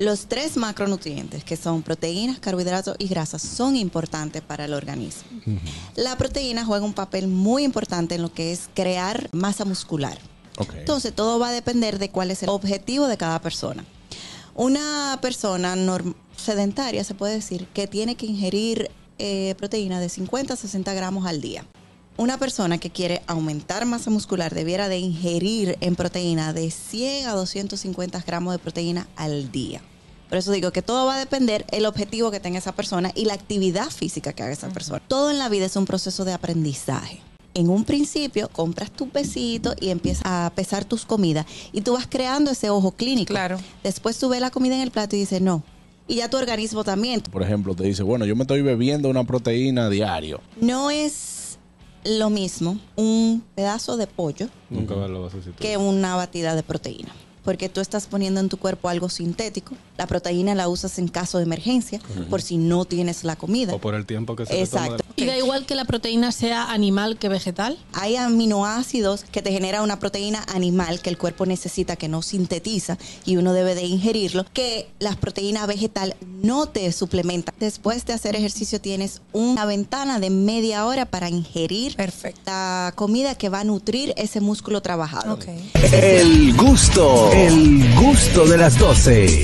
[0.00, 5.24] Los tres macronutrientes, que son proteínas, carbohidratos y grasas, son importantes para el organismo.
[5.94, 10.18] La proteína juega un papel muy importante en lo que es crear masa muscular.
[10.74, 13.84] Entonces, todo va a depender de cuál es el objetivo de cada persona.
[14.54, 15.76] Una persona
[16.34, 21.26] sedentaria, se puede decir, que tiene que ingerir eh, proteína de 50 a 60 gramos
[21.26, 21.66] al día.
[22.20, 27.32] Una persona que quiere aumentar masa muscular debiera de ingerir en proteína de 100 a
[27.32, 29.80] 250 gramos de proteína al día.
[30.28, 33.24] Por eso digo que todo va a depender el objetivo que tenga esa persona y
[33.24, 35.00] la actividad física que haga esa persona.
[35.08, 37.20] Todo en la vida es un proceso de aprendizaje.
[37.54, 42.06] En un principio compras tu pesito y empiezas a pesar tus comidas y tú vas
[42.06, 43.32] creando ese ojo clínico.
[43.32, 43.56] Claro.
[43.82, 45.62] Después tú ves la comida en el plato y dices no.
[46.06, 47.22] Y ya tu organismo también.
[47.22, 50.42] Por ejemplo, te dice, bueno, yo me estoy bebiendo una proteína diario.
[50.60, 51.39] No es
[52.04, 55.52] lo mismo un pedazo de pollo Nunca lo vas a decir.
[55.54, 57.10] que una batida de proteína.
[57.44, 59.74] Porque tú estás poniendo en tu cuerpo algo sintético.
[59.96, 63.72] La proteína la usas en caso de emergencia, por si no tienes la comida.
[63.74, 64.98] O por el tiempo que se te Exacto.
[64.98, 65.14] toma.
[65.16, 67.78] Y da igual que la proteína sea animal que vegetal.
[67.94, 72.98] Hay aminoácidos que te genera una proteína animal que el cuerpo necesita, que no sintetiza
[73.24, 77.52] y uno debe de ingerirlo, que la proteína vegetal no te suplementa.
[77.58, 82.40] Después de hacer ejercicio tienes una ventana de media hora para ingerir Perfecto.
[82.46, 85.34] la comida que va a nutrir ese músculo trabajado.
[85.34, 85.44] Ok.
[85.92, 89.42] El gusto, el gusto de las 12.